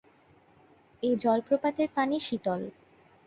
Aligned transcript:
এ 1.03 1.09
জলপ্রপাতের 1.15 1.89
পানি 1.95 2.17
শীতল। 2.19 2.61